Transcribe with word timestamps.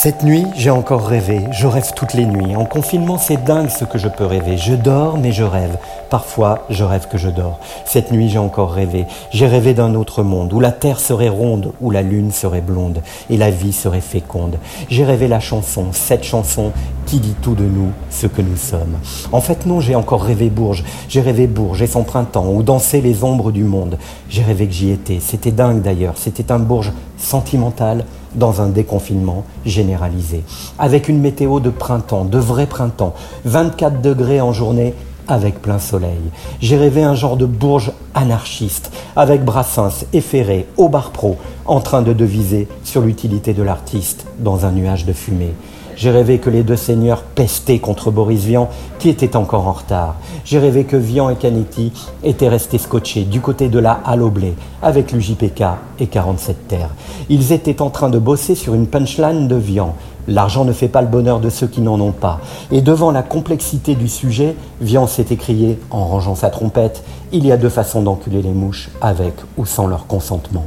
Cette 0.00 0.22
nuit, 0.22 0.46
j'ai 0.54 0.70
encore 0.70 1.08
rêvé. 1.08 1.40
Je 1.50 1.66
rêve 1.66 1.92
toutes 1.92 2.14
les 2.14 2.24
nuits. 2.24 2.54
En 2.54 2.64
confinement, 2.64 3.18
c'est 3.18 3.42
dingue 3.42 3.68
ce 3.68 3.84
que 3.84 3.98
je 3.98 4.06
peux 4.06 4.26
rêver. 4.26 4.56
Je 4.56 4.74
dors, 4.74 5.18
mais 5.18 5.32
je 5.32 5.42
rêve. 5.42 5.76
Parfois, 6.08 6.66
je 6.70 6.84
rêve 6.84 7.08
que 7.08 7.18
je 7.18 7.28
dors. 7.28 7.58
Cette 7.84 8.12
nuit, 8.12 8.28
j'ai 8.28 8.38
encore 8.38 8.70
rêvé. 8.70 9.06
J'ai 9.32 9.48
rêvé 9.48 9.74
d'un 9.74 9.96
autre 9.96 10.22
monde, 10.22 10.52
où 10.52 10.60
la 10.60 10.70
terre 10.70 11.00
serait 11.00 11.28
ronde, 11.28 11.72
où 11.80 11.90
la 11.90 12.02
lune 12.02 12.30
serait 12.30 12.60
blonde, 12.60 13.02
et 13.28 13.36
la 13.36 13.50
vie 13.50 13.72
serait 13.72 14.00
féconde. 14.00 14.58
J'ai 14.88 15.04
rêvé 15.04 15.26
la 15.26 15.40
chanson, 15.40 15.86
cette 15.90 16.22
chanson 16.22 16.70
qui 17.06 17.18
dit 17.18 17.34
tout 17.42 17.56
de 17.56 17.64
nous, 17.64 17.90
ce 18.08 18.28
que 18.28 18.40
nous 18.40 18.56
sommes. 18.56 18.98
En 19.32 19.40
fait, 19.40 19.66
non, 19.66 19.80
j'ai 19.80 19.96
encore 19.96 20.22
rêvé 20.22 20.48
Bourges. 20.48 20.84
J'ai 21.08 21.22
rêvé 21.22 21.48
Bourges 21.48 21.82
et 21.82 21.88
son 21.88 22.04
printemps, 22.04 22.46
où 22.46 22.62
dansaient 22.62 23.00
les 23.00 23.24
ombres 23.24 23.50
du 23.50 23.64
monde. 23.64 23.98
J'ai 24.30 24.42
rêvé 24.44 24.68
que 24.68 24.74
j'y 24.74 24.92
étais. 24.92 25.18
C'était 25.20 25.50
dingue 25.50 25.82
d'ailleurs. 25.82 26.14
C'était 26.18 26.52
un 26.52 26.60
Bourges 26.60 26.92
sentimental, 27.18 28.04
dans 28.34 28.60
un 28.60 28.68
déconfinement 28.68 29.44
généralisé. 29.64 30.42
Avec 30.78 31.08
une 31.08 31.20
météo 31.20 31.60
de 31.60 31.70
printemps, 31.70 32.24
de 32.24 32.38
vrai 32.38 32.66
printemps, 32.66 33.14
24 33.44 34.00
degrés 34.00 34.40
en 34.40 34.52
journée 34.52 34.94
avec 35.28 35.60
plein 35.60 35.78
soleil. 35.78 36.20
J'ai 36.60 36.76
rêvé 36.76 37.02
un 37.02 37.14
genre 37.14 37.36
de 37.36 37.46
bourge 37.46 37.92
anarchiste, 38.14 38.90
avec 39.14 39.44
Brassens 39.44 40.06
efferré 40.12 40.66
au 40.76 40.88
bar 40.88 41.10
pro, 41.10 41.36
en 41.66 41.80
train 41.80 42.02
de 42.02 42.12
deviser 42.12 42.66
sur 42.82 43.02
l'utilité 43.02 43.52
de 43.52 43.62
l'artiste 43.62 44.26
dans 44.38 44.64
un 44.64 44.72
nuage 44.72 45.04
de 45.04 45.12
fumée. 45.12 45.52
J'ai 45.98 46.12
rêvé 46.12 46.38
que 46.38 46.48
les 46.48 46.62
deux 46.62 46.76
seigneurs 46.76 47.22
pestaient 47.22 47.80
contre 47.80 48.12
Boris 48.12 48.44
Vian, 48.44 48.68
qui 49.00 49.08
était 49.08 49.34
encore 49.34 49.66
en 49.66 49.72
retard. 49.72 50.14
J'ai 50.44 50.60
rêvé 50.60 50.84
que 50.84 50.96
Vian 50.96 51.28
et 51.28 51.34
Canetti 51.34 51.92
étaient 52.22 52.48
restés 52.48 52.78
scotchés 52.78 53.24
du 53.24 53.40
côté 53.40 53.68
de 53.68 53.80
la 53.80 53.98
halle 54.04 54.22
au 54.22 54.30
blé, 54.30 54.54
avec 54.80 55.10
l'UJPK 55.10 55.64
et 55.98 56.06
47 56.06 56.68
terres. 56.68 56.94
Ils 57.28 57.50
étaient 57.50 57.82
en 57.82 57.90
train 57.90 58.10
de 58.10 58.20
bosser 58.20 58.54
sur 58.54 58.74
une 58.74 58.86
punchline 58.86 59.48
de 59.48 59.56
Vian. 59.56 59.96
L'argent 60.28 60.64
ne 60.64 60.72
fait 60.72 60.86
pas 60.86 61.02
le 61.02 61.08
bonheur 61.08 61.40
de 61.40 61.50
ceux 61.50 61.66
qui 61.66 61.80
n'en 61.80 62.00
ont 62.00 62.12
pas. 62.12 62.38
Et 62.70 62.80
devant 62.80 63.10
la 63.10 63.24
complexité 63.24 63.96
du 63.96 64.06
sujet, 64.06 64.54
Vian 64.80 65.08
s'est 65.08 65.26
écrié, 65.30 65.80
en 65.90 66.04
rangeant 66.04 66.36
sa 66.36 66.50
trompette, 66.50 67.02
Il 67.32 67.44
y 67.44 67.50
a 67.50 67.56
deux 67.56 67.70
façons 67.70 68.02
d'enculer 68.02 68.40
les 68.40 68.52
mouches, 68.52 68.88
avec 69.00 69.34
ou 69.56 69.66
sans 69.66 69.88
leur 69.88 70.06
consentement. 70.06 70.64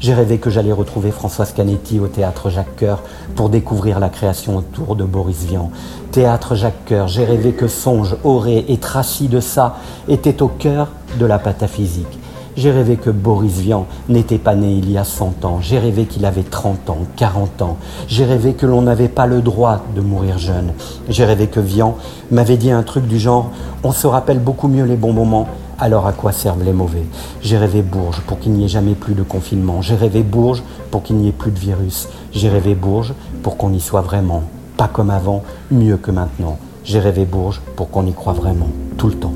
J'ai 0.00 0.14
rêvé 0.14 0.38
que 0.38 0.48
j'allais 0.48 0.72
retrouver 0.72 1.10
Françoise 1.10 1.52
Canetti 1.52 2.00
au 2.00 2.06
théâtre 2.06 2.48
Jacques 2.48 2.76
Coeur 2.76 3.02
pour 3.36 3.50
découvrir 3.50 4.00
la 4.00 4.08
création 4.08 4.56
autour 4.56 4.96
de 4.96 5.04
Boris 5.04 5.44
Vian. 5.44 5.70
Théâtre 6.10 6.54
Jacques 6.54 6.86
Coeur, 6.86 7.06
j'ai 7.06 7.26
rêvé 7.26 7.52
que 7.52 7.68
Songe, 7.68 8.16
Auré 8.24 8.64
et 8.68 8.78
Tracy 8.78 9.28
de 9.28 9.40
ça 9.40 9.76
étaient 10.08 10.40
au 10.40 10.48
cœur 10.48 10.88
de 11.18 11.26
la 11.26 11.38
pataphysique. 11.38 12.18
J'ai 12.56 12.70
rêvé 12.70 12.96
que 12.96 13.10
Boris 13.10 13.58
Vian 13.58 13.86
n'était 14.08 14.38
pas 14.38 14.54
né 14.54 14.72
il 14.72 14.90
y 14.90 14.96
a 14.96 15.04
100 15.04 15.44
ans. 15.44 15.58
J'ai 15.60 15.78
rêvé 15.78 16.06
qu'il 16.06 16.24
avait 16.24 16.44
30 16.44 16.88
ans, 16.88 16.98
40 17.16 17.60
ans. 17.60 17.76
J'ai 18.08 18.24
rêvé 18.24 18.54
que 18.54 18.64
l'on 18.64 18.80
n'avait 18.80 19.08
pas 19.08 19.26
le 19.26 19.42
droit 19.42 19.82
de 19.94 20.00
mourir 20.00 20.38
jeune. 20.38 20.72
J'ai 21.10 21.26
rêvé 21.26 21.46
que 21.46 21.60
Vian 21.60 21.94
m'avait 22.30 22.56
dit 22.56 22.70
un 22.70 22.82
truc 22.82 23.06
du 23.06 23.18
genre 23.18 23.50
On 23.84 23.92
se 23.92 24.06
rappelle 24.06 24.40
beaucoup 24.40 24.68
mieux 24.68 24.84
les 24.84 24.96
bons 24.96 25.12
moments 25.12 25.46
alors 25.80 26.06
à 26.06 26.12
quoi 26.12 26.32
servent 26.32 26.62
les 26.62 26.74
mauvais? 26.74 27.04
J'ai 27.40 27.56
rêvé 27.56 27.80
Bourges 27.82 28.20
pour 28.26 28.38
qu'il 28.38 28.52
n'y 28.52 28.64
ait 28.64 28.68
jamais 28.68 28.94
plus 28.94 29.14
de 29.14 29.22
confinement. 29.22 29.80
J'ai 29.80 29.94
rêvé 29.94 30.22
Bourges 30.22 30.62
pour 30.90 31.02
qu'il 31.02 31.16
n'y 31.16 31.28
ait 31.28 31.32
plus 31.32 31.50
de 31.50 31.58
virus. 31.58 32.08
J'ai 32.32 32.50
rêvé 32.50 32.74
Bourges 32.74 33.14
pour 33.42 33.56
qu'on 33.56 33.72
y 33.72 33.80
soit 33.80 34.02
vraiment. 34.02 34.42
Pas 34.76 34.88
comme 34.88 35.10
avant, 35.10 35.42
mieux 35.70 35.96
que 35.96 36.10
maintenant. 36.10 36.58
J'ai 36.84 37.00
rêvé 37.00 37.24
Bourges 37.24 37.60
pour 37.76 37.90
qu'on 37.90 38.06
y 38.06 38.12
croit 38.12 38.34
vraiment, 38.34 38.68
tout 38.98 39.08
le 39.08 39.14
temps. 39.14 39.34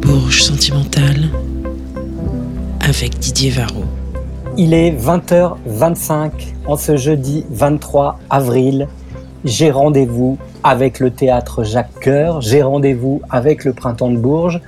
Bourges 0.00 0.42
sentimentale 0.42 1.28
avec 2.80 3.18
Didier 3.18 3.50
Varro. 3.50 3.84
Il 4.56 4.74
est 4.74 4.92
20h25 4.92 6.30
en 6.66 6.76
ce 6.76 6.96
jeudi 6.96 7.44
23 7.50 8.18
avril. 8.30 8.88
J'ai 9.44 9.70
rendez-vous 9.70 10.36
avec 10.64 10.98
le 10.98 11.10
théâtre 11.10 11.62
Jacques 11.62 12.00
Coeur, 12.02 12.40
j'ai 12.40 12.60
rendez-vous 12.60 13.22
avec 13.30 13.64
le 13.64 13.72
Printemps 13.72 14.10
de 14.10 14.16
Bourges, 14.16 14.60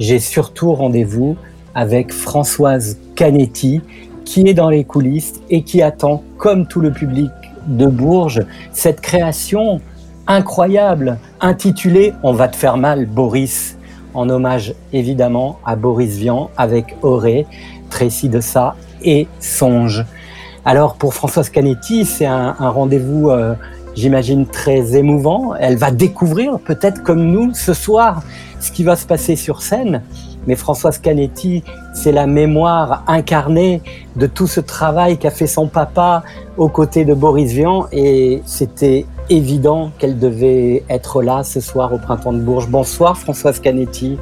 j'ai 0.00 0.18
surtout 0.18 0.72
rendez-vous 0.74 1.36
avec 1.76 2.12
Françoise 2.12 2.98
Canetti, 3.14 3.80
qui 4.24 4.48
est 4.48 4.54
dans 4.54 4.68
les 4.68 4.82
coulisses 4.82 5.40
et 5.48 5.62
qui 5.62 5.80
attend, 5.80 6.24
comme 6.38 6.66
tout 6.66 6.80
le 6.80 6.90
public 6.90 7.30
de 7.68 7.86
Bourges, 7.86 8.44
cette 8.72 9.00
création 9.00 9.80
incroyable 10.26 11.18
intitulée 11.40 12.12
On 12.24 12.32
va 12.32 12.48
te 12.48 12.56
faire 12.56 12.78
mal, 12.78 13.06
Boris, 13.06 13.78
en 14.14 14.28
hommage 14.28 14.74
évidemment 14.92 15.60
à 15.64 15.76
Boris 15.76 16.16
Vian 16.16 16.50
avec 16.56 16.96
Auré, 17.02 17.46
Tracy 17.90 18.28
de 18.28 18.40
ça 18.40 18.74
et 19.04 19.28
Songe. 19.38 20.04
Alors 20.64 20.96
pour 20.96 21.14
Françoise 21.14 21.48
Canetti, 21.48 22.04
c'est 22.04 22.26
un, 22.26 22.54
rendez-vous 22.58 23.30
euh, 23.30 23.54
j'imagine, 23.94 24.46
très 24.46 24.96
émouvant. 24.96 25.54
Elle 25.58 25.76
va 25.76 25.90
découvrir, 25.90 26.58
peut-être 26.58 27.02
comme 27.02 27.24
nous, 27.24 27.54
ce 27.54 27.74
soir, 27.74 28.22
ce 28.60 28.70
qui 28.72 28.84
va 28.84 28.96
se 28.96 29.06
passer 29.06 29.36
sur 29.36 29.62
scène. 29.62 30.02
Mais 30.46 30.54
Françoise 30.54 30.98
Canetti, 30.98 31.62
c'est 31.92 32.12
la 32.12 32.26
mémoire 32.26 33.04
incarnée 33.06 33.82
de 34.16 34.26
tout 34.26 34.46
ce 34.46 34.60
travail 34.60 35.18
qu'a 35.18 35.30
fait 35.30 35.46
son 35.46 35.66
papa 35.66 36.22
aux 36.56 36.68
côtés 36.68 37.04
de 37.04 37.14
Boris 37.14 37.52
Vian. 37.52 37.86
Et 37.92 38.42
c'était 38.46 39.06
évident 39.28 39.90
qu'elle 39.98 40.18
devait 40.18 40.82
être 40.88 41.22
là 41.22 41.42
ce 41.42 41.60
soir 41.60 41.92
au 41.92 41.98
Printemps 41.98 42.32
de 42.32 42.40
Bourges. 42.40 42.68
Bonsoir 42.68 43.18
Françoise 43.18 43.60
Canetti. 43.60 44.18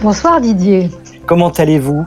Bonsoir 0.00 0.40
Didier. 0.40 0.90
Comment 1.26 1.50
allez-vous? 1.50 2.04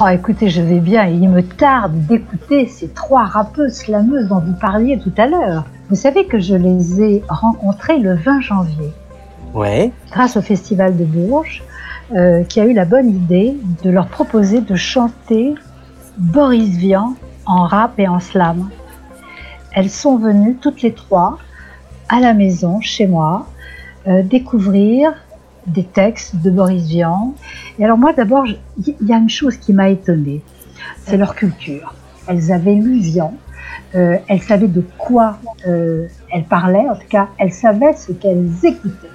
Oh, 0.00 0.06
écoutez, 0.08 0.48
je 0.48 0.62
vais 0.62 0.78
bien 0.78 1.08
et 1.08 1.12
il 1.12 1.28
me 1.28 1.42
tarde 1.42 2.06
d'écouter 2.06 2.66
ces 2.66 2.88
trois 2.88 3.24
rappeuses 3.24 3.74
slameuses 3.74 4.28
dont 4.28 4.38
vous 4.38 4.54
parliez 4.54 4.98
tout 4.98 5.12
à 5.16 5.26
l'heure. 5.26 5.64
Vous 5.90 5.96
savez 5.96 6.26
que 6.26 6.38
je 6.38 6.54
les 6.54 7.02
ai 7.02 7.22
rencontrées 7.28 7.98
le 7.98 8.14
20 8.14 8.40
janvier. 8.40 8.92
Ouais. 9.54 9.92
Grâce 10.12 10.36
au 10.36 10.42
Festival 10.42 10.96
de 10.96 11.04
Bourges, 11.04 11.64
euh, 12.14 12.44
qui 12.44 12.60
a 12.60 12.64
eu 12.64 12.72
la 12.72 12.84
bonne 12.84 13.10
idée 13.10 13.56
de 13.82 13.90
leur 13.90 14.06
proposer 14.06 14.60
de 14.60 14.76
chanter 14.76 15.54
Boris 16.16 16.76
Vian 16.76 17.14
en 17.44 17.64
rap 17.64 17.98
et 17.98 18.06
en 18.06 18.20
slam. 18.20 18.70
Elles 19.72 19.90
sont 19.90 20.16
venues 20.16 20.56
toutes 20.60 20.82
les 20.82 20.94
trois 20.94 21.38
à 22.08 22.20
la 22.20 22.34
maison, 22.34 22.80
chez 22.80 23.08
moi, 23.08 23.46
euh, 24.06 24.22
découvrir 24.22 25.12
des 25.66 25.84
textes 25.84 26.36
de 26.36 26.50
Boris 26.50 26.86
Vian. 26.86 27.34
Et 27.78 27.84
alors 27.84 27.98
moi 27.98 28.12
d'abord, 28.12 28.44
il 28.46 28.96
y 29.00 29.12
a 29.12 29.16
une 29.16 29.30
chose 29.30 29.56
qui 29.56 29.72
m'a 29.72 29.88
étonnée, 29.90 30.42
c'est 31.04 31.16
leur 31.16 31.34
culture. 31.34 31.94
Elles 32.26 32.52
avaient 32.52 32.74
lu 32.74 32.98
Vian, 33.00 33.34
euh, 33.94 34.16
elles 34.28 34.42
savaient 34.42 34.68
de 34.68 34.84
quoi 34.98 35.38
euh, 35.66 36.06
elles 36.30 36.44
parlaient, 36.44 36.88
en 36.88 36.94
tout 36.94 37.08
cas, 37.08 37.28
elles 37.38 37.52
savaient 37.52 37.92
ce 37.94 38.12
qu'elles 38.12 38.50
écoutaient. 38.62 39.08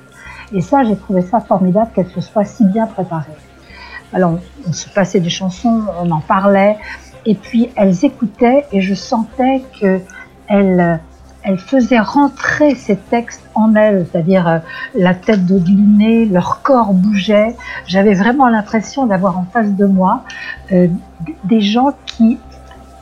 Et 0.54 0.62
ça, 0.62 0.84
j'ai 0.84 0.96
trouvé 0.96 1.22
ça 1.24 1.40
formidable 1.40 1.92
qu'elles 1.94 2.10
se 2.10 2.22
soient 2.22 2.46
si 2.46 2.64
bien 2.66 2.86
préparées. 2.86 3.26
Alors, 4.14 4.40
on 4.68 4.72
se 4.72 4.88
passait 4.90 5.20
des 5.20 5.30
chansons, 5.30 5.84
on 6.00 6.12
en 6.12 6.22
parlait, 6.22 6.78
et 7.26 7.36
puis 7.36 7.70
elles 7.76 8.06
écoutaient, 8.06 8.66
et 8.72 8.82
je 8.82 8.94
sentais 8.94 9.64
que 9.82 10.00
elles, 10.48 11.00
elles 11.48 11.58
faisaient 11.58 12.00
rentrer 12.00 12.76
ces 12.76 12.98
textes 12.98 13.42
en 13.56 13.74
elles, 13.74 14.06
c'est-à-dire 14.12 14.48
euh, 14.48 14.58
la 14.96 15.16
tête 15.16 15.46
de 15.46 15.58
glinée, 15.58 16.26
leur 16.26 16.62
corps 16.62 16.94
bougeait. 16.94 17.56
J'avais 17.86 18.14
vraiment 18.14 18.50
l'impression 18.50 19.06
d'avoir 19.06 19.38
en 19.38 19.46
face 19.54 19.72
de 19.72 19.86
moi 19.86 20.24
euh, 20.74 20.88
des 21.46 21.62
gens 21.62 21.94
qui 22.06 22.38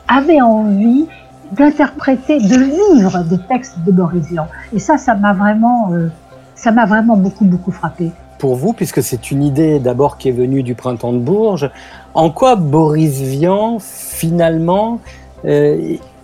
avaient 0.06 0.40
envie 0.40 1.06
d'interpréter, 1.50 2.38
de 2.38 2.94
vivre 2.96 3.24
des 3.24 3.38
textes 3.38 3.80
de 3.84 3.90
Boris 3.90 4.26
Vian. 4.28 4.46
Et 4.72 4.78
ça, 4.78 4.96
ça 4.96 5.16
m'a 5.16 5.32
vraiment, 5.32 5.90
euh, 5.92 6.08
ça 6.54 6.70
m'a 6.70 6.86
vraiment 6.86 7.16
beaucoup, 7.16 7.44
beaucoup 7.44 7.72
frappé. 7.72 8.12
Pour 8.38 8.54
vous, 8.54 8.72
puisque 8.72 9.02
c'est 9.02 9.32
une 9.32 9.42
idée 9.42 9.80
d'abord 9.80 10.18
qui 10.18 10.28
est 10.28 10.32
venue 10.32 10.62
du 10.62 10.76
printemps 10.76 11.12
de 11.12 11.18
Bourges, 11.18 11.70
en 12.14 12.30
quoi 12.30 12.54
Boris 12.54 13.20
Vian, 13.22 13.78
finalement, 13.80 15.00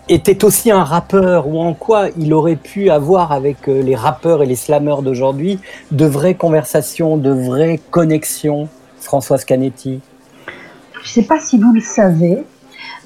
était 0.08 0.44
aussi 0.44 0.70
un 0.70 0.84
rappeur 0.84 1.48
ou 1.48 1.60
en 1.60 1.74
quoi 1.74 2.08
il 2.18 2.34
aurait 2.34 2.56
pu 2.56 2.90
avoir 2.90 3.32
avec 3.32 3.68
euh, 3.68 3.82
les 3.82 3.94
rappeurs 3.94 4.42
et 4.42 4.46
les 4.46 4.56
slameurs 4.56 5.02
d'aujourd'hui 5.02 5.58
de 5.90 6.04
vraies 6.04 6.34
conversations, 6.34 7.16
de 7.16 7.30
vraies 7.30 7.80
connexions, 7.90 8.68
Françoise 9.00 9.44
Canetti? 9.44 10.00
Je 10.94 11.00
ne 11.00 11.04
sais 11.06 11.22
pas 11.22 11.40
si 11.40 11.58
vous 11.58 11.72
le 11.72 11.80
savez, 11.80 12.44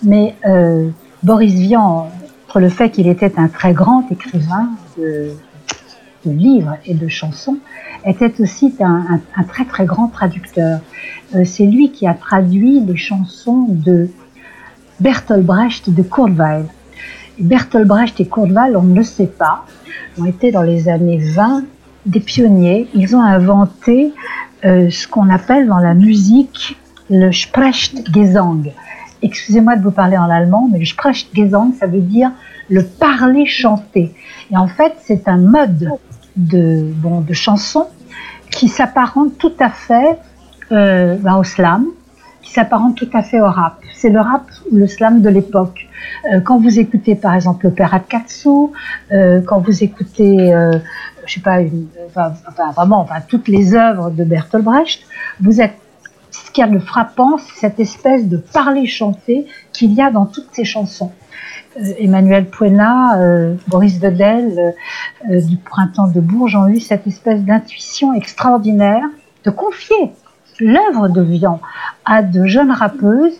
mais 0.02 0.34
Boris 1.22 1.54
Vian, 1.54 2.10
pour 2.48 2.60
le 2.60 2.68
fait 2.68 2.90
qu'il 2.90 3.08
était 3.08 3.32
un 3.36 3.48
très 3.48 3.72
grand 3.72 4.04
écrivain 4.10 4.68
de, 4.96 5.32
livres 6.24 6.76
et 6.84 6.94
de 6.94 7.08
chansons, 7.08 7.58
était 8.04 8.40
aussi 8.40 8.74
un, 8.80 9.20
très 9.48 9.64
très 9.64 9.86
grand 9.86 10.08
traducteur. 10.08 10.80
Euh, 11.34 11.44
c'est 11.44 11.66
lui 11.66 11.90
qui 11.90 12.06
a 12.06 12.14
traduit 12.14 12.80
les 12.80 12.96
chansons 12.96 13.66
de 13.68 14.08
Bertolt 15.00 15.44
Brecht 15.44 15.90
de 15.90 16.02
Kurt 16.02 16.30
Weill. 16.30 16.66
Bertolt 17.38 17.86
Brecht 17.86 18.20
et 18.20 18.28
Weill, 18.34 18.76
on 18.76 18.82
ne 18.82 18.96
le 18.96 19.02
sait 19.02 19.26
pas, 19.26 19.64
ont 20.18 20.24
été 20.24 20.50
dans 20.50 20.62
les 20.62 20.88
années 20.88 21.18
20 21.18 21.64
des 22.06 22.20
pionniers. 22.20 22.88
Ils 22.94 23.14
ont 23.16 23.22
inventé 23.22 24.12
euh, 24.64 24.88
ce 24.90 25.06
qu'on 25.06 25.28
appelle 25.28 25.66
dans 25.66 25.78
la 25.78 25.94
musique 25.94 26.76
le 27.08 27.30
Sprechgesang 27.30 28.72
excusez-moi 29.22 29.76
de 29.76 29.82
vous 29.82 29.90
parler 29.90 30.16
en 30.16 30.30
allemand, 30.30 30.68
mais 30.70 30.78
le 30.78 30.84
Sprechgesang, 30.84 31.72
ça 31.78 31.86
veut 31.86 32.00
dire 32.00 32.30
le 32.68 32.82
parler 32.82 33.46
chanté. 33.46 34.14
Et 34.50 34.56
en 34.56 34.68
fait, 34.68 34.94
c'est 35.02 35.28
un 35.28 35.38
mode 35.38 35.90
de, 36.36 36.90
bon, 36.96 37.20
de 37.20 37.32
chanson 37.32 37.86
qui 38.50 38.68
s'apparente 38.68 39.38
tout 39.38 39.52
à 39.58 39.70
fait 39.70 40.18
euh, 40.72 41.16
ben, 41.16 41.36
au 41.36 41.44
slam, 41.44 41.86
s'apparente 42.56 42.96
tout 42.96 43.10
à 43.12 43.22
fait 43.22 43.40
au 43.40 43.50
rap. 43.50 43.76
C'est 43.94 44.10
le 44.10 44.20
rap 44.20 44.44
ou 44.70 44.76
le 44.76 44.86
slam 44.86 45.22
de 45.22 45.28
l'époque. 45.28 45.88
Euh, 46.32 46.40
quand 46.40 46.58
vous 46.58 46.78
écoutez 46.78 47.14
par 47.14 47.34
exemple 47.34 47.66
l'opéra 47.66 47.98
de 47.98 48.04
Katsu, 48.04 48.48
euh, 49.12 49.40
quand 49.46 49.60
vous 49.60 49.84
écoutez, 49.84 50.52
euh, 50.54 50.78
je 51.26 51.34
sais 51.34 51.40
pas, 51.40 51.60
vraiment, 52.72 53.00
enfin, 53.00 53.20
toutes 53.28 53.48
les 53.48 53.74
œuvres 53.74 54.10
de 54.10 54.24
Bertolt 54.24 54.64
Brecht, 54.64 55.02
vous 55.40 55.60
êtes 55.60 55.76
ce 56.30 56.50
qu'il 56.50 56.64
y 56.64 56.68
a 56.68 56.70
de 56.70 56.78
frappant, 56.78 57.38
c'est 57.38 57.60
cette 57.60 57.80
espèce 57.80 58.26
de 58.26 58.36
parler 58.36 58.86
chanté 58.86 59.46
qu'il 59.72 59.92
y 59.92 60.02
a 60.02 60.10
dans 60.10 60.26
toutes 60.26 60.48
ces 60.52 60.64
chansons. 60.64 61.12
Euh, 61.78 61.92
Emmanuel 61.98 62.46
Puena, 62.46 63.18
euh, 63.18 63.54
Boris 63.68 63.98
Vedel 63.98 64.74
euh, 65.30 65.40
du 65.40 65.56
Printemps 65.56 66.08
de 66.08 66.20
Bourges 66.20 66.56
ont 66.56 66.68
eu 66.68 66.80
cette 66.80 67.06
espèce 67.06 67.42
d'intuition 67.42 68.14
extraordinaire 68.14 69.04
de 69.44 69.50
confier 69.50 70.12
l'œuvre 70.60 71.08
de 71.08 71.22
Vian 71.22 71.60
à 72.04 72.22
de 72.22 72.46
jeunes 72.46 72.70
rappeuses. 72.70 73.34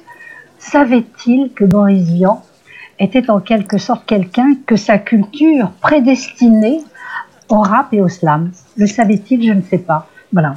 Savait-il 0.59 1.53
que 1.53 1.65
Boris 1.65 2.05
Vian 2.05 2.43
était 2.99 3.31
en 3.31 3.41
quelque 3.41 3.79
sorte 3.79 4.07
quelqu'un 4.07 4.55
que 4.67 4.77
sa 4.77 4.99
culture 4.99 5.71
prédestinait 5.81 6.81
au 7.49 7.61
rap 7.61 7.93
et 7.93 8.01
au 8.01 8.09
slam? 8.09 8.51
Le 8.77 8.87
savait-il? 8.87 9.47
Je 9.47 9.53
ne 9.53 9.63
sais 9.63 9.79
pas. 9.79 10.09
Voilà. 10.33 10.55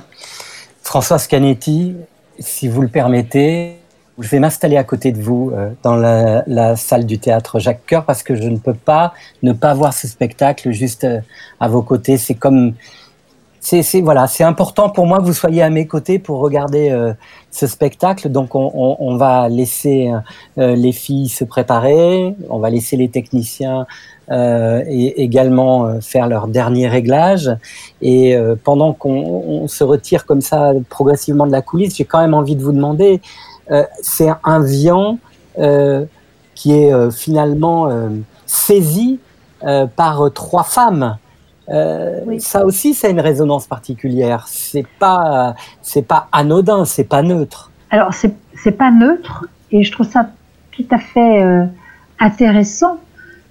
Françoise 0.81 1.27
Canetti, 1.27 1.95
si 2.39 2.67
vous 2.67 2.81
le 2.81 2.87
permettez, 2.87 3.75
je 4.17 4.27
vais 4.27 4.39
m'installer 4.39 4.77
à 4.77 4.83
côté 4.83 5.11
de 5.11 5.21
vous 5.21 5.51
euh, 5.53 5.69
dans 5.83 5.95
la, 5.95 6.43
la, 6.47 6.75
salle 6.75 7.05
du 7.05 7.19
théâtre 7.19 7.59
Jacques 7.59 7.85
Coeur 7.87 8.05
parce 8.05 8.23
que 8.23 8.35
je 8.35 8.49
ne 8.49 8.57
peux 8.57 8.73
pas 8.73 9.13
ne 9.43 9.53
pas 9.53 9.73
voir 9.73 9.93
ce 9.93 10.07
spectacle 10.07 10.71
juste 10.71 11.03
euh, 11.03 11.21
à 11.59 11.67
vos 11.67 11.81
côtés. 11.81 12.17
C'est 12.17 12.35
comme 12.35 12.73
c'est 13.59 14.01
voilà, 14.01 14.27
c'est 14.27 14.43
important 14.43 14.89
pour 14.89 15.05
moi 15.05 15.19
que 15.19 15.23
vous 15.23 15.33
soyez 15.33 15.61
à 15.61 15.69
mes 15.69 15.85
côtés 15.85 16.17
pour 16.17 16.39
regarder 16.39 16.89
euh, 16.89 17.13
ce 17.51 17.67
spectacle. 17.67 18.29
Donc 18.29 18.55
on, 18.55 19.15
va 19.17 19.49
laisser 19.49 20.11
euh, 20.57 20.75
les 20.75 20.91
filles 20.91 21.29
se 21.29 21.43
préparer, 21.43 22.35
on 22.49 22.59
va 22.59 22.69
laisser 22.69 22.95
les 22.97 23.09
techniciens 23.09 23.85
euh, 24.31 24.83
également 24.87 25.99
faire 26.01 26.27
leur 26.27 26.47
dernier 26.47 26.87
réglage. 26.87 27.51
Et 28.01 28.37
pendant 28.63 28.93
qu'on 28.93 29.67
se 29.67 29.83
retire 29.83 30.25
comme 30.25 30.41
ça 30.41 30.71
progressivement 30.89 31.47
de 31.47 31.51
la 31.51 31.61
coulisse, 31.61 31.95
j'ai 31.97 32.05
quand 32.05 32.19
même 32.19 32.33
envie 32.33 32.55
de 32.55 32.63
vous 32.63 32.71
demander 32.71 33.21
euh, 33.71 33.83
c'est 34.01 34.29
un 34.43 34.61
viand 34.61 35.19
euh, 35.59 36.05
qui 36.55 36.73
est 36.73 36.91
euh, 36.91 37.11
finalement 37.11 37.89
saisi 38.45 39.19
par 39.95 40.31
trois 40.33 40.63
femmes. 40.63 41.17
Oui. 42.25 42.39
Ça 42.39 42.65
aussi, 42.65 42.93
c'est 42.93 43.11
une 43.11 43.19
résonance 43.19 43.67
particulière. 43.67 44.45
C'est 44.47 44.87
pas, 44.99 45.55
c'est 45.81 46.01
pas 46.01 46.27
anodin, 46.31 46.85
c'est 46.85 47.03
pas 47.03 47.21
neutre. 47.21 47.71
Alors 47.91 48.13
c'est 48.13 48.35
c'est 48.55 48.71
pas 48.71 48.91
neutre, 48.91 49.45
et 49.71 49.83
je 49.83 49.91
trouve 49.91 50.07
ça 50.07 50.29
tout 50.71 50.85
à 50.91 50.97
fait 50.97 51.43
euh, 51.43 51.65
intéressant 52.19 52.97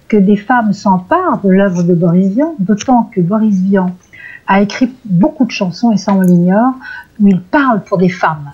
que 0.07 0.17
des 0.17 0.37
femmes 0.37 0.73
s'emparent 0.73 1.39
de 1.43 1.49
l'œuvre 1.49 1.83
de 1.83 1.93
Boris 1.93 2.27
Vian, 2.29 2.55
d'autant 2.59 3.09
que 3.13 3.21
Boris 3.21 3.55
Vian 3.55 3.91
a 4.47 4.61
écrit 4.61 4.93
beaucoup 5.05 5.45
de 5.45 5.51
chansons, 5.51 5.91
et 5.91 5.97
ça 5.97 6.13
on 6.13 6.21
l'ignore, 6.21 6.73
où 7.19 7.27
il 7.27 7.41
parle 7.41 7.83
pour 7.83 7.97
des 7.97 8.09
femmes. 8.09 8.51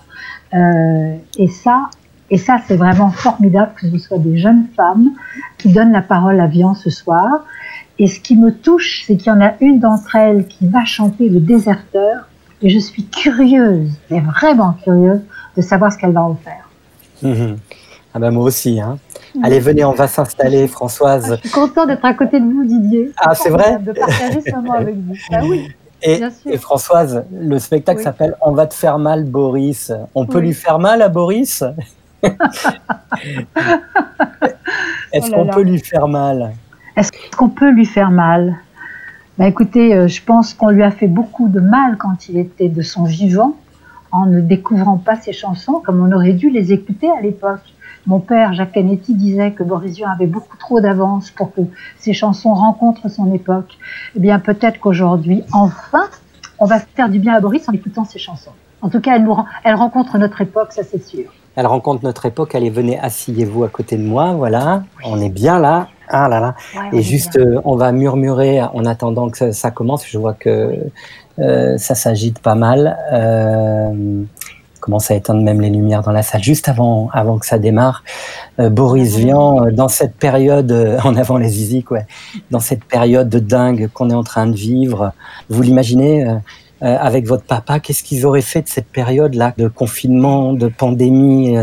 Euh, 0.54 1.16
et 1.38 1.48
ça, 1.48 1.88
et 2.30 2.38
ça, 2.38 2.58
c'est 2.66 2.76
vraiment 2.76 3.10
formidable 3.10 3.72
que 3.76 3.88
ce 3.88 3.98
soit 3.98 4.18
des 4.18 4.36
jeunes 4.36 4.66
femmes 4.76 5.10
qui 5.58 5.72
donnent 5.72 5.92
la 5.92 6.02
parole 6.02 6.40
à 6.40 6.46
Vian 6.46 6.74
ce 6.74 6.90
soir. 6.90 7.44
Et 7.98 8.06
ce 8.06 8.20
qui 8.20 8.36
me 8.36 8.52
touche, 8.52 9.04
c'est 9.06 9.16
qu'il 9.16 9.32
y 9.32 9.34
en 9.34 9.40
a 9.40 9.54
une 9.60 9.80
d'entre 9.80 10.16
elles 10.16 10.46
qui 10.46 10.66
va 10.66 10.84
chanter 10.84 11.28
le 11.28 11.40
déserteur. 11.40 12.28
Et 12.62 12.70
je 12.70 12.78
suis 12.78 13.06
curieuse, 13.06 13.90
mais 14.10 14.20
vraiment 14.20 14.74
curieuse, 14.84 15.20
de 15.56 15.62
savoir 15.62 15.92
ce 15.92 15.98
qu'elle 15.98 16.12
va 16.12 16.22
en 16.22 16.36
faire. 16.36 16.68
Mmh. 17.22 17.56
Ah 18.14 18.18
ben 18.18 18.30
moi 18.30 18.44
aussi. 18.44 18.80
Hein. 18.80 18.98
Allez, 19.42 19.60
venez, 19.60 19.84
on 19.84 19.92
va 19.92 20.08
s'installer, 20.08 20.66
Françoise. 20.68 21.38
Je 21.42 21.48
suis 21.48 21.50
contente 21.50 21.88
d'être 21.88 22.04
à 22.04 22.14
côté 22.14 22.40
de 22.40 22.44
vous, 22.46 22.64
Didier. 22.64 23.12
Ah, 23.18 23.34
c'est 23.34 23.50
vrai 23.50 23.78
De 23.78 23.92
partager 23.92 24.40
ce 24.40 24.54
moment 24.54 24.72
avec 24.72 24.96
vous. 24.96 25.14
Ah 25.32 25.40
oui. 25.42 25.68
Et, 26.02 26.20
et, 26.46 26.58
Françoise, 26.58 27.24
le 27.32 27.58
spectacle 27.58 27.98
oui. 27.98 28.04
s'appelle 28.04 28.34
On 28.42 28.52
va 28.52 28.66
te 28.66 28.74
faire 28.74 28.98
mal, 28.98 29.24
Boris. 29.24 29.92
On 30.14 30.26
peut 30.26 30.40
lui 30.40 30.54
faire 30.54 30.78
mal 30.78 31.02
à 31.02 31.08
Boris 31.08 31.62
Est-ce 35.12 35.30
oh 35.30 35.34
qu'on 35.34 35.46
peut 35.48 35.62
lui 35.62 35.78
faire 35.78 36.08
mal? 36.08 36.52
Est-ce 36.96 37.10
qu'on 37.36 37.50
peut 37.50 37.70
lui 37.70 37.84
faire 37.84 38.10
mal? 38.10 38.56
Bah, 39.36 39.46
Écoutez, 39.46 39.94
euh, 39.94 40.08
je 40.08 40.22
pense 40.22 40.54
qu'on 40.54 40.70
lui 40.70 40.82
a 40.82 40.90
fait 40.90 41.08
beaucoup 41.08 41.48
de 41.48 41.60
mal 41.60 41.98
quand 41.98 42.30
il 42.30 42.38
était 42.38 42.70
de 42.70 42.80
son 42.80 43.04
vivant, 43.04 43.54
en 44.12 44.24
ne 44.24 44.40
découvrant 44.40 44.96
pas 44.96 45.16
ses 45.16 45.34
chansons 45.34 45.82
comme 45.84 46.00
on 46.00 46.10
aurait 46.10 46.32
dû 46.32 46.48
les 46.48 46.72
écouter 46.72 47.10
à 47.10 47.20
l'époque. 47.20 47.60
Mon 48.06 48.18
père, 48.18 48.54
Jacques 48.54 48.72
Canetti, 48.72 49.14
disait 49.14 49.52
que 49.52 49.62
Boris 49.62 50.00
avait 50.10 50.26
beaucoup 50.26 50.56
trop 50.56 50.80
d'avance 50.80 51.30
pour 51.30 51.52
que 51.52 51.60
ses 51.98 52.14
chansons 52.14 52.54
rencontrent 52.54 53.10
son 53.10 53.30
époque. 53.34 53.76
Eh 54.14 54.20
bien, 54.20 54.38
peut-être 54.38 54.80
qu'aujourd'hui, 54.80 55.42
enfin, 55.52 56.04
on 56.58 56.64
va 56.64 56.78
faire 56.78 57.10
du 57.10 57.18
bien 57.18 57.34
à 57.34 57.40
Boris 57.40 57.68
en 57.68 57.72
écoutant 57.72 58.04
ses 58.04 58.18
chansons. 58.18 58.52
En 58.80 58.88
tout 58.88 59.00
cas, 59.00 59.16
elle, 59.16 59.28
elle 59.64 59.74
rencontre 59.74 60.16
notre 60.16 60.40
époque, 60.40 60.72
ça 60.72 60.82
c'est 60.82 61.04
sûr. 61.04 61.30
Elle 61.56 61.66
rencontre 61.66 62.04
notre 62.04 62.26
époque. 62.26 62.54
Allez, 62.54 62.70
venez, 62.70 62.98
asseyez-vous 62.98 63.64
à 63.64 63.68
côté 63.68 63.96
de 63.96 64.02
moi. 64.02 64.32
Voilà, 64.32 64.84
on 65.04 65.20
est 65.20 65.30
bien 65.30 65.58
là. 65.58 65.88
Ah 66.08 66.28
là 66.28 66.38
là. 66.38 66.54
Ouais, 66.76 66.98
Et 66.98 67.02
juste, 67.02 67.36
euh, 67.36 67.60
on 67.64 67.76
va 67.76 67.90
murmurer 67.90 68.62
en 68.62 68.84
attendant 68.84 69.28
que 69.28 69.38
ça, 69.38 69.52
ça 69.52 69.70
commence. 69.70 70.06
Je 70.06 70.18
vois 70.18 70.34
que 70.34 70.78
euh, 71.38 71.78
ça 71.78 71.94
s'agite 71.94 72.38
pas 72.38 72.54
mal. 72.54 72.96
Euh, 73.12 74.22
commence 74.86 75.10
à 75.10 75.16
éteindre 75.16 75.42
même 75.42 75.60
les 75.60 75.68
lumières 75.68 76.02
dans 76.02 76.12
la 76.12 76.22
salle 76.22 76.44
juste 76.44 76.68
avant, 76.68 77.10
avant 77.12 77.38
que 77.38 77.46
ça 77.46 77.58
démarre. 77.58 78.04
Euh, 78.60 78.70
Boris 78.70 79.16
Vian, 79.16 79.66
dans 79.72 79.88
cette 79.88 80.14
période, 80.14 80.70
euh, 80.70 80.98
en 81.04 81.16
avant 81.16 81.38
les 81.38 81.48
zizi, 81.48 81.82
quoi, 81.82 82.00
dans 82.52 82.60
cette 82.60 82.84
période 82.84 83.28
de 83.28 83.40
dingue 83.40 83.88
qu'on 83.92 84.10
est 84.10 84.14
en 84.14 84.22
train 84.22 84.46
de 84.46 84.54
vivre, 84.54 85.12
vous 85.50 85.62
l'imaginez 85.62 86.24
euh, 86.24 86.34
avec 86.80 87.26
votre 87.26 87.44
papa, 87.44 87.80
qu'est-ce 87.80 88.02
qu'ils 88.02 88.26
auraient 88.26 88.42
fait 88.42 88.62
de 88.62 88.68
cette 88.68 88.88
période-là 88.88 89.54
de 89.56 89.68
confinement, 89.68 90.52
de 90.52 90.68
pandémie 90.68 91.56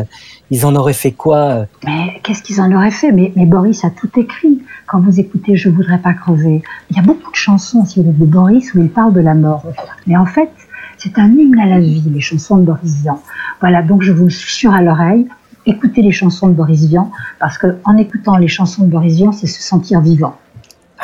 Ils 0.50 0.65
en 0.65 0.75
auraient 0.75 0.94
fait 0.94 1.12
quoi 1.12 1.65
Mais 1.86 2.19
qu'est-ce 2.24 2.42
qu'ils 2.42 2.59
en 2.59 2.71
auraient 2.71 2.92
fait? 2.92 3.11
Mais, 3.11 3.31
Boris 3.45 3.83
a 3.85 3.90
tout 3.90 4.09
écrit. 4.18 4.61
Quand 4.88 4.99
vous 4.99 5.19
écoutez 5.19 5.56
Je 5.56 5.69
voudrais 5.69 5.99
pas 5.99 6.14
crever, 6.14 6.61
il 6.90 6.97
y 6.97 6.99
a 6.99 7.04
beaucoup 7.04 7.31
de 7.31 7.35
chansons 7.35 7.85
si 7.85 8.02
de 8.02 8.11
Boris 8.11 8.73
où 8.73 8.80
il 8.80 8.90
parle 8.90 9.14
de 9.14 9.21
la 9.21 9.33
mort. 9.33 9.64
Mais 10.07 10.18
en 10.18 10.26
fait, 10.26 10.49
c'est 10.97 11.19
un 11.19 11.30
hymne 11.31 11.59
à 11.59 11.66
la 11.66 11.80
vie, 11.80 12.04
les 12.07 12.21
chansons 12.21 12.57
de 12.57 12.64
Boris 12.64 13.02
Vian. 13.02 13.21
Voilà, 13.59 13.81
donc 13.81 14.04
je 14.04 14.11
vous 14.11 14.28
le 14.28 14.73
à 14.73 14.81
l'oreille. 14.81 15.28
Écoutez 15.66 16.02
les 16.02 16.11
chansons 16.11 16.47
de 16.47 16.54
Boris 16.54 16.85
Vian, 16.85 17.11
parce 17.40 17.57
que 17.57 17.78
en 17.85 17.97
écoutant 17.97 18.38
les 18.38 18.47
chansons 18.47 18.83
de 18.83 18.90
Boris 18.90 19.16
Vian, 19.16 19.31
c'est 19.31 19.47
se 19.47 19.61
sentir 19.61 20.02
vivant. 20.02 20.38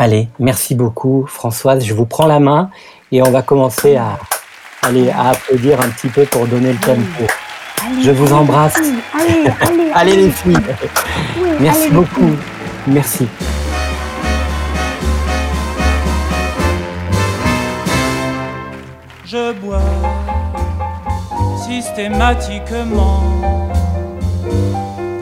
Allez, 0.01 0.29
merci 0.39 0.75
beaucoup, 0.75 1.25
Françoise. 1.27 1.83
Je 1.85 1.93
vous 1.93 2.05
prends 2.05 2.25
la 2.25 2.39
main 2.39 2.69
et 3.11 3.21
on 3.21 3.29
va 3.31 3.41
commencer 3.41 3.97
à, 3.97 4.17
aller, 4.81 5.09
à 5.09 5.31
applaudir 5.31 5.81
un 5.81 5.89
petit 5.89 6.07
peu 6.07 6.23
pour 6.23 6.47
donner 6.47 6.71
le 6.71 6.79
tempo. 6.79 7.01
Allez, 7.85 8.03
je 8.03 8.11
vous 8.11 8.27
allez, 8.27 8.33
embrasse. 8.33 8.77
Allez, 8.77 9.51
allez, 9.61 9.91
allez, 9.93 10.15
les 10.15 10.31
filles. 10.31 10.57
Oui, 11.37 11.49
merci 11.59 11.89
beaucoup. 11.89 12.21
Filles. 12.21 12.37
Merci. 12.87 13.27
je 19.31 19.53
bois 19.53 19.81
systématiquement 21.67 23.21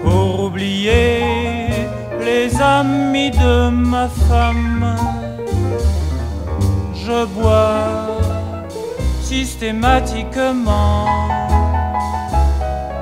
pour 0.02 0.46
oublier 0.46 1.47
les 2.38 2.62
amis 2.62 3.32
de 3.32 3.70
ma 3.70 4.08
femme. 4.30 4.96
Je 7.04 7.20
bois 7.36 8.20
systématiquement 9.22 11.06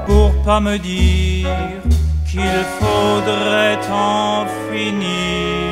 pour 0.06 0.32
pas 0.48 0.62
me 0.68 0.78
dire 0.78 1.50
qu'il 2.30 2.62
faudrait 2.80 3.84
en 3.92 4.46
finir 4.70 5.65